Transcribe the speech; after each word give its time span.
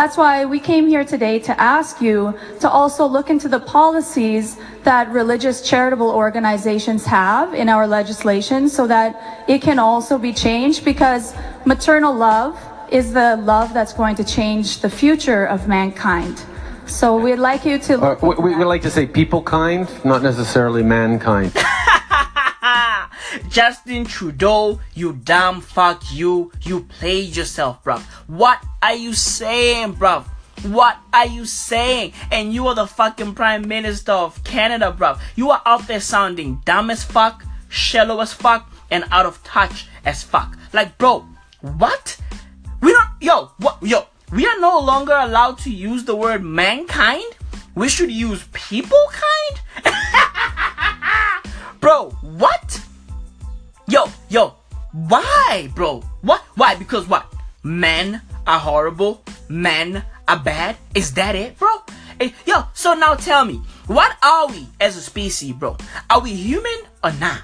That's 0.00 0.16
why 0.16 0.46
we 0.46 0.60
came 0.60 0.88
here 0.88 1.04
today 1.04 1.38
to 1.40 1.60
ask 1.60 2.00
you 2.00 2.32
to 2.60 2.70
also 2.70 3.04
look 3.04 3.28
into 3.28 3.50
the 3.50 3.60
policies 3.60 4.56
that 4.82 5.12
religious 5.12 5.60
charitable 5.60 6.08
organizations 6.08 7.04
have 7.04 7.52
in 7.52 7.68
our 7.68 7.86
legislation 7.86 8.70
so 8.70 8.86
that 8.86 9.44
it 9.46 9.60
can 9.60 9.78
also 9.78 10.16
be 10.16 10.32
changed 10.32 10.86
because 10.86 11.34
maternal 11.66 12.14
love 12.14 12.58
is 12.90 13.12
the 13.12 13.36
love 13.44 13.74
that's 13.74 13.92
going 13.92 14.16
to 14.16 14.24
change 14.24 14.78
the 14.80 14.88
future 14.88 15.44
of 15.44 15.68
mankind. 15.68 16.46
So 16.86 17.18
we'd 17.18 17.36
like 17.36 17.66
you 17.66 17.78
to. 17.80 18.00
Uh, 18.00 18.16
we, 18.22 18.34
we, 18.36 18.56
we 18.56 18.64
like 18.64 18.80
to 18.88 18.90
say 18.90 19.04
people 19.04 19.42
kind, 19.42 19.86
not 20.02 20.22
necessarily 20.22 20.82
mankind. 20.82 21.52
Justin 23.48 24.04
Trudeau, 24.04 24.80
you 24.94 25.12
dumb 25.12 25.60
fuck 25.60 26.02
you. 26.12 26.52
You 26.62 26.84
played 26.84 27.36
yourself, 27.36 27.82
bruv. 27.84 28.00
What 28.26 28.64
are 28.82 28.94
you 28.94 29.14
saying, 29.14 29.94
bruv? 29.94 30.24
What 30.64 30.98
are 31.12 31.26
you 31.26 31.46
saying? 31.46 32.12
And 32.30 32.52
you 32.52 32.66
are 32.68 32.74
the 32.74 32.86
fucking 32.86 33.34
Prime 33.34 33.66
Minister 33.66 34.12
of 34.12 34.42
Canada, 34.44 34.94
bruv. 34.96 35.20
You 35.36 35.50
are 35.50 35.62
out 35.64 35.86
there 35.86 36.00
sounding 36.00 36.60
dumb 36.64 36.90
as 36.90 37.02
fuck, 37.02 37.44
shallow 37.68 38.20
as 38.20 38.32
fuck, 38.32 38.70
and 38.90 39.04
out 39.10 39.26
of 39.26 39.42
touch 39.42 39.88
as 40.04 40.22
fuck. 40.22 40.56
Like, 40.72 40.98
bro, 40.98 41.26
what? 41.60 42.20
We 42.80 42.92
don't, 42.92 43.08
yo, 43.20 43.52
what, 43.58 43.78
yo, 43.82 44.06
we 44.32 44.46
are 44.46 44.60
no 44.60 44.78
longer 44.78 45.14
allowed 45.14 45.58
to 45.60 45.70
use 45.70 46.04
the 46.04 46.16
word 46.16 46.42
mankind? 46.44 47.36
We 47.74 47.88
should 47.88 48.10
use 48.10 48.46
people 48.52 48.98
kind? 49.12 49.94
bro, 51.80 52.10
what? 52.20 52.79
Yo, 54.30 54.54
why, 54.92 55.68
bro? 55.74 56.02
What? 56.20 56.40
Why? 56.54 56.76
Because 56.76 57.08
what? 57.08 57.34
Men 57.64 58.22
are 58.46 58.60
horrible. 58.60 59.24
Men 59.48 60.04
are 60.28 60.38
bad. 60.38 60.76
Is 60.94 61.14
that 61.14 61.34
it, 61.34 61.58
bro? 61.58 61.68
Hey, 62.20 62.32
yo, 62.46 62.62
so 62.72 62.94
now 62.94 63.16
tell 63.16 63.44
me, 63.44 63.60
what 63.88 64.16
are 64.22 64.46
we 64.46 64.68
as 64.80 64.96
a 64.96 65.00
species, 65.00 65.52
bro? 65.54 65.76
Are 66.08 66.20
we 66.20 66.32
human 66.32 66.86
or 67.02 67.10
not? 67.14 67.42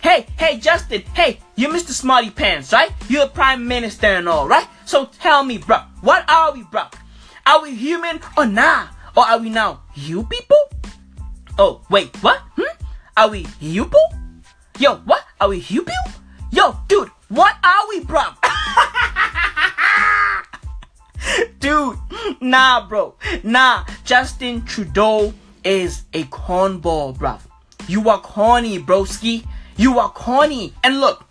Hey, 0.00 0.24
hey, 0.38 0.60
Justin, 0.60 1.02
hey, 1.14 1.40
you're 1.56 1.72
Mr. 1.72 1.90
Smarty 1.90 2.30
Pants, 2.30 2.72
right? 2.72 2.92
You're 3.08 3.24
a 3.24 3.28
prime 3.28 3.66
minister 3.66 4.06
and 4.06 4.28
all, 4.28 4.46
right? 4.46 4.68
So 4.84 5.06
tell 5.06 5.42
me, 5.42 5.58
bro, 5.58 5.78
what 6.00 6.30
are 6.30 6.52
we, 6.52 6.62
bro? 6.62 6.84
Are 7.44 7.60
we 7.60 7.74
human 7.74 8.20
or 8.36 8.46
not? 8.46 8.94
Or 9.16 9.24
are 9.24 9.40
we 9.40 9.50
now 9.50 9.82
you 9.96 10.22
people? 10.22 10.62
Oh, 11.58 11.82
wait, 11.90 12.14
what? 12.22 12.38
Hmm? 12.54 12.70
Are 13.16 13.28
we 13.30 13.46
you 13.58 13.86
people? 13.86 14.14
Yo, 14.78 14.94
what? 15.04 15.24
Are 15.40 15.48
we 15.48 15.58
you 15.58 15.82
people? 15.82 16.19
Yo, 16.52 16.76
dude, 16.88 17.10
what 17.28 17.54
are 17.62 17.88
we, 17.88 18.00
bro? 18.00 18.22
dude, 21.60 21.96
nah, 22.40 22.88
bro. 22.88 23.14
Nah, 23.44 23.84
Justin 24.04 24.64
Trudeau 24.64 25.32
is 25.62 26.02
a 26.12 26.24
cornball, 26.24 27.16
bro. 27.16 27.38
You 27.86 28.08
are 28.08 28.20
corny, 28.20 28.80
broski. 28.80 29.46
You 29.76 30.00
are 30.00 30.10
corny. 30.10 30.74
And 30.82 31.00
look, 31.00 31.24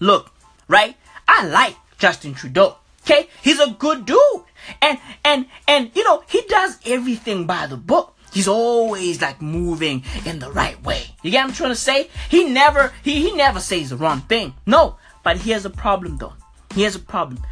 look, 0.00 0.32
right? 0.66 0.96
I 1.26 1.46
like 1.46 1.76
Justin 1.98 2.32
Trudeau. 2.34 2.76
Okay? 3.02 3.28
He's 3.42 3.60
a 3.60 3.70
good 3.78 4.06
dude. 4.06 4.44
And 4.82 4.98
and 5.24 5.46
and 5.66 5.90
you 5.94 6.04
know, 6.04 6.22
he 6.28 6.42
does 6.48 6.78
everything 6.86 7.46
by 7.46 7.66
the 7.66 7.76
book. 7.76 8.14
He's 8.38 8.46
always 8.46 9.20
like 9.20 9.42
moving 9.42 10.04
in 10.24 10.38
the 10.38 10.52
right 10.52 10.80
way. 10.84 11.02
You 11.24 11.32
get 11.32 11.42
what 11.42 11.48
I'm 11.48 11.54
trying 11.56 11.70
to 11.70 11.74
say? 11.74 12.08
He 12.28 12.44
never 12.44 12.92
he, 13.02 13.20
he 13.20 13.34
never 13.34 13.58
says 13.58 13.90
the 13.90 13.96
wrong 13.96 14.20
thing. 14.20 14.54
No. 14.64 14.96
But 15.24 15.38
he 15.38 15.50
has 15.50 15.64
a 15.64 15.70
problem 15.70 16.18
though. 16.18 16.34
He 16.72 16.82
has 16.84 16.94
a 16.94 17.00
problem. 17.00 17.42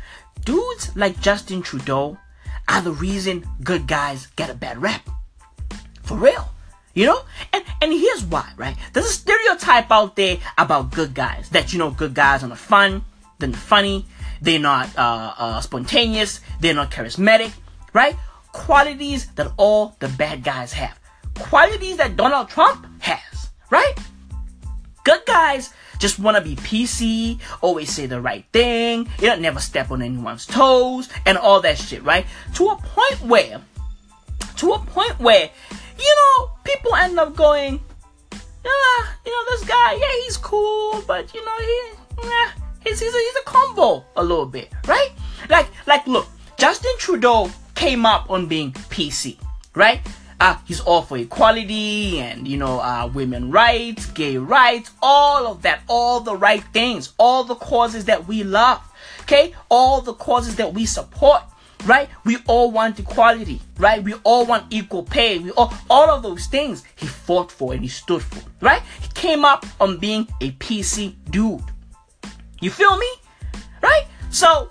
Dudes 0.45 0.95
like 0.95 1.20
Justin 1.20 1.61
Trudeau 1.61 2.19
are 2.69 2.81
the 2.83 2.92
reason 2.92 3.45
good 3.64 3.89
guys 3.89 4.29
get 4.37 4.48
a 4.48 4.55
bad 4.55 4.81
rap. 4.81 5.11
For 6.05 6.17
real. 6.17 6.51
You 6.95 7.07
know? 7.07 7.23
And 7.53 7.64
and 7.83 7.92
here's 7.92 8.25
why, 8.25 8.48
right? 8.57 8.77
There's 8.92 9.07
a 9.07 9.09
stereotype 9.09 9.91
out 9.91 10.14
there 10.14 10.39
about 10.57 10.92
good 10.92 11.14
guys. 11.14 11.48
That 11.48 11.73
you 11.73 11.80
know 11.80 11.91
good 11.91 12.14
guys 12.14 12.45
are 12.45 12.48
not 12.48 12.58
fun, 12.58 13.05
they're 13.41 13.48
not 13.48 13.58
funny, 13.58 14.07
they're 14.41 14.61
not 14.61 14.96
uh, 14.96 15.35
uh, 15.36 15.61
spontaneous, 15.63 16.42
they're 16.61 16.75
not 16.75 16.92
charismatic, 16.92 17.51
right? 17.92 18.14
Qualities 18.56 19.27
that 19.36 19.52
all 19.58 19.94
the 20.00 20.08
bad 20.08 20.42
guys 20.42 20.72
have. 20.72 20.98
Qualities 21.39 21.98
that 21.98 22.17
Donald 22.17 22.48
Trump 22.48 22.86
has, 23.00 23.50
right? 23.70 23.94
Good 25.05 25.20
guys 25.27 25.74
just 25.98 26.18
want 26.18 26.36
to 26.36 26.42
be 26.42 26.56
PC, 26.56 27.39
always 27.61 27.90
say 27.90 28.06
the 28.06 28.20
right 28.20 28.45
thing, 28.52 29.08
you 29.20 29.28
know, 29.28 29.36
never 29.36 29.61
step 29.61 29.90
on 29.90 30.02
anyone's 30.02 30.46
toes, 30.46 31.08
and 31.27 31.39
all 31.39 31.61
that 31.61 31.78
shit, 31.78 32.02
right? 32.02 32.27
To 32.55 32.68
a 32.68 32.77
point 32.77 33.20
where, 33.22 33.61
to 34.56 34.72
a 34.72 34.78
point 34.78 35.18
where, 35.20 35.50
you 35.98 36.16
know, 36.16 36.50
people 36.64 36.95
end 36.96 37.18
up 37.18 37.36
going, 37.36 37.80
ah, 38.66 39.16
you 39.24 39.33
know, 39.33 39.45
this 39.50 39.68
guy, 39.68 39.95
yeah, 39.95 40.12
he's 40.24 40.36
cool, 40.39 41.02
but 41.06 41.33
you 41.34 41.45
know, 41.45 41.58
he, 41.58 41.80
yeah, 42.24 42.50
he's 42.83 43.00
he's 43.00 43.14
a, 43.14 43.18
he's 43.18 43.36
a 43.36 43.45
combo 43.45 44.05
a 44.16 44.22
little 44.22 44.46
bit, 44.46 44.72
right? 44.86 45.11
Like, 45.48 45.68
like, 45.86 46.06
look, 46.06 46.27
Justin 46.56 46.92
Trudeau 46.98 47.50
came 47.77 48.05
up 48.05 48.29
on 48.29 48.47
being 48.47 48.73
PC, 48.73 49.39
right? 49.75 50.01
Uh, 50.41 50.57
he's 50.67 50.81
all 50.81 51.03
for 51.03 51.17
equality 51.17 52.19
and 52.19 52.47
you 52.48 52.57
know 52.57 52.81
uh, 52.81 53.09
women 53.14 53.51
rights, 53.51 54.07
gay 54.07 54.37
rights, 54.37 54.91
all 55.01 55.47
of 55.47 55.63
that, 55.63 55.81
all 55.87 56.20
the 56.20 56.35
right 56.35 56.64
things, 56.73 57.13
all 57.19 57.45
the 57.45 57.55
causes 57.55 58.07
that 58.07 58.27
we 58.27 58.42
love, 58.42 58.83
okay, 59.23 59.55
all 59.69 60.01
the 60.01 60.13
causes 60.14 60.57
that 60.57 60.75
we 60.75 60.85
support 60.85 61.42
right? 61.85 62.09
We 62.25 62.39
all 62.47 62.70
want 62.70 62.98
equality, 62.98 63.61
right? 63.79 64.03
We 64.03 64.14
all 64.25 64.45
want 64.45 64.67
equal 64.70 65.05
pay. 65.05 65.39
We 65.39 65.51
all, 65.53 65.73
all 65.89 66.11
of 66.11 66.23
those 66.23 66.47
things 66.47 66.83
he 66.97 67.07
fought 67.07 67.53
for 67.53 67.75
and 67.75 67.83
he 67.83 67.89
stood 67.89 68.23
for, 68.23 68.43
right? 68.61 68.83
He 69.01 69.08
came 69.08 69.45
up 69.45 69.64
on 69.81 69.98
being 69.98 70.27
a 70.41 70.51
PC 70.53 71.14
dude. 71.31 71.63
You 72.61 72.70
feel 72.70 72.97
me? 72.97 73.08
Right? 73.83 74.07
So 74.31 74.70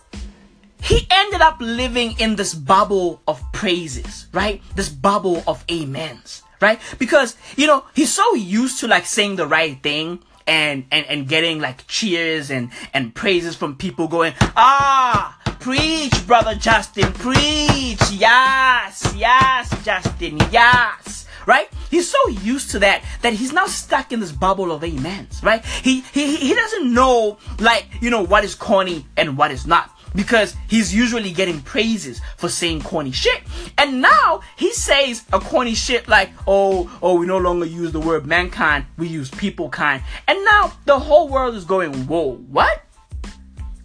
he 0.86 1.08
ended 1.10 1.42
up 1.42 1.58
living 1.60 2.20
in 2.20 2.36
this 2.36 2.54
bubble 2.54 3.22
of 3.28 3.42
praises, 3.52 4.28
right? 4.32 4.62
This 4.76 4.90
bubble 4.90 5.44
of 5.48 5.64
amens, 5.70 6.44
right? 6.62 6.80
Because, 6.98 7.36
you 7.58 7.68
know, 7.68 7.84
he's 7.94 8.14
so 8.14 8.36
used 8.36 8.80
to 8.80 8.88
like 8.88 9.06
saying 9.06 9.36
the 9.36 9.48
right 9.48 9.82
thing 9.82 10.20
and, 10.48 10.86
and, 10.92 11.06
and 11.08 11.28
getting 11.28 11.60
like 11.60 11.88
cheers 11.88 12.52
and, 12.52 12.70
and 12.94 13.14
praises 13.14 13.56
from 13.56 13.76
people 13.76 14.08
going, 14.08 14.34
ah, 14.56 15.38
Preach, 15.66 16.28
brother 16.28 16.54
Justin. 16.54 17.12
Preach. 17.14 18.00
Yes, 18.12 19.12
yes, 19.18 19.84
Justin. 19.84 20.38
Yes. 20.52 21.26
Right? 21.48 21.68
He's 21.90 22.08
so 22.08 22.30
used 22.44 22.70
to 22.70 22.80
that 22.80 23.04
that 23.24 23.34
he's 23.34 23.52
now 23.52 23.66
stuck 23.66 24.12
in 24.12 24.20
this 24.20 24.32
bubble 24.32 24.72
of 24.72 24.84
amens, 24.84 25.42
right? 25.42 25.66
He 25.66 26.02
he 26.14 26.36
he 26.36 26.54
doesn't 26.54 26.94
know 26.94 27.40
like, 27.60 27.88
you 28.00 28.12
know, 28.12 28.22
what 28.22 28.44
is 28.44 28.54
corny 28.54 29.08
and 29.18 29.40
what 29.40 29.50
is 29.50 29.66
not 29.66 29.90
because 30.16 30.56
he's 30.68 30.94
usually 30.94 31.32
getting 31.32 31.62
praises 31.62 32.22
for 32.38 32.50
saying 32.50 32.82
corny 32.82 33.12
shit. 33.12 33.44
And 33.78 34.02
now 34.02 34.42
he 34.56 34.72
says 34.74 35.26
a 35.34 35.40
corny 35.40 35.76
shit 35.76 36.08
like, 36.08 36.32
oh, 36.48 36.92
oh, 37.02 37.20
we 37.20 37.26
no 37.26 37.38
longer 37.38 37.66
use 37.66 37.92
the 37.92 38.00
word 38.00 38.26
mankind, 38.26 38.86
we 38.98 39.08
use 39.08 39.30
people 39.30 39.70
kind. 39.70 40.02
And 40.28 40.44
now 40.46 40.74
the 40.86 41.00
whole 41.00 41.28
world 41.28 41.56
is 41.56 41.66
going, 41.66 41.94
whoa, 42.08 42.36
what? 42.36 42.82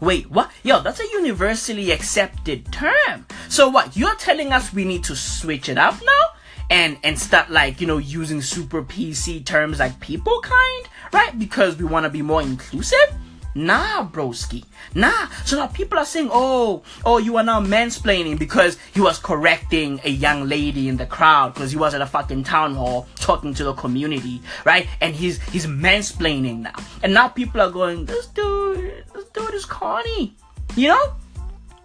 Wait, 0.00 0.30
what? 0.30 0.50
Yo, 0.62 0.80
that's 0.80 1.00
a 1.00 1.06
universally 1.12 1.90
accepted 1.90 2.72
term. 2.72 3.26
So 3.48 3.68
what? 3.68 3.96
You're 3.96 4.14
telling 4.14 4.50
us 4.52 4.72
we 4.72 4.84
need 4.84 5.04
to 5.04 5.16
switch 5.16 5.68
it 5.68 5.76
up 5.76 5.94
now? 6.02 6.22
And 6.70 6.98
and 7.02 7.18
start 7.18 7.50
like, 7.50 7.80
you 7.80 7.86
know, 7.86 7.98
using 7.98 8.40
super 8.40 8.82
PC 8.82 9.44
terms 9.44 9.80
like 9.80 9.98
people 10.00 10.40
kind, 10.40 10.88
right? 11.12 11.36
Because 11.38 11.76
we 11.76 11.84
want 11.84 12.04
to 12.04 12.10
be 12.10 12.22
more 12.22 12.40
inclusive? 12.40 13.12
Nah, 13.54 14.06
broski. 14.08 14.64
Nah. 14.94 15.28
So 15.44 15.56
now 15.56 15.66
people 15.66 15.98
are 15.98 16.04
saying, 16.04 16.30
oh, 16.32 16.82
oh, 17.04 17.18
you 17.18 17.36
are 17.36 17.42
now 17.42 17.60
mansplaining 17.60 18.38
because 18.38 18.78
he 18.94 19.00
was 19.00 19.18
correcting 19.18 20.00
a 20.04 20.10
young 20.10 20.48
lady 20.48 20.88
in 20.88 20.96
the 20.96 21.06
crowd 21.06 21.54
because 21.54 21.70
he 21.72 21.76
was 21.76 21.94
at 21.94 22.00
a 22.00 22.06
fucking 22.06 22.44
town 22.44 22.74
hall 22.74 23.08
talking 23.16 23.52
to 23.54 23.64
the 23.64 23.74
community, 23.74 24.40
right? 24.64 24.86
And 25.00 25.14
he's 25.14 25.42
he's 25.50 25.66
mansplaining 25.66 26.60
now. 26.60 26.74
And 27.02 27.12
now 27.12 27.28
people 27.28 27.60
are 27.60 27.70
going, 27.70 28.04
this 28.04 28.26
dude, 28.26 29.04
this 29.14 29.24
dude 29.30 29.54
is 29.54 29.64
corny. 29.64 30.36
You 30.76 30.88
know? 30.88 31.14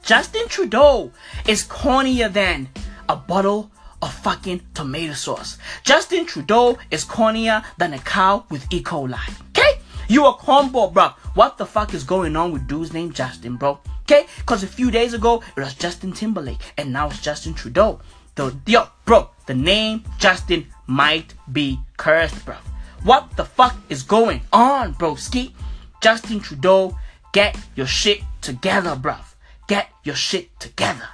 Justin 0.03 0.47
Trudeau 0.47 1.11
is 1.47 1.63
cornier 1.63 2.31
than 2.31 2.69
a 3.09 3.15
bottle 3.15 3.71
of 4.03 4.13
fucking 4.13 4.61
tomato 4.75 5.13
sauce. 5.13 5.57
Justin 5.83 6.27
Trudeau 6.27 6.77
is 6.91 7.03
cornier 7.03 7.63
than 7.79 7.93
a 7.93 7.99
cow 7.99 8.45
with 8.51 8.71
E. 8.71 8.83
coli. 8.83 9.44
You 10.07 10.27
a 10.27 10.33
combo, 10.33 10.87
bro. 10.89 11.09
What 11.33 11.57
the 11.57 11.65
fuck 11.65 11.93
is 11.93 12.03
going 12.03 12.35
on 12.35 12.51
with 12.51 12.67
dudes 12.67 12.93
named 12.93 13.15
Justin, 13.15 13.55
bro? 13.55 13.79
Okay? 14.03 14.27
Because 14.37 14.63
a 14.63 14.67
few 14.67 14.91
days 14.91 15.13
ago, 15.13 15.41
it 15.55 15.59
was 15.59 15.73
Justin 15.73 16.11
Timberlake, 16.11 16.59
and 16.77 16.93
now 16.93 17.07
it's 17.07 17.21
Justin 17.21 17.53
Trudeau. 17.53 17.99
The, 18.35 18.55
yo, 18.67 18.87
bro, 19.05 19.29
the 19.47 19.55
name 19.55 20.03
Justin 20.19 20.67
might 20.87 21.33
be 21.51 21.79
cursed, 21.97 22.45
bro. 22.45 22.55
What 23.03 23.35
the 23.35 23.45
fuck 23.45 23.75
is 23.89 24.03
going 24.03 24.41
on, 24.51 24.93
bro? 24.93 25.15
Ski? 25.15 25.55
Justin 26.01 26.39
Trudeau, 26.39 26.97
get 27.33 27.57
your 27.75 27.87
shit 27.87 28.21
together, 28.41 28.95
bro. 28.95 29.15
Get 29.67 29.89
your 30.03 30.15
shit 30.15 30.59
together. 30.59 31.09